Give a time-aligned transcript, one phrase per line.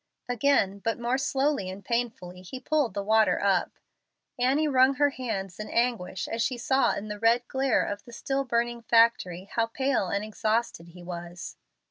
[0.27, 3.77] Again, but more slowly and painfully, he pulled the water up.
[4.39, 8.11] Annie wrung her hands in anguish as she saw in the red glare of the
[8.11, 11.55] still burning factory how pale and exhausted he was.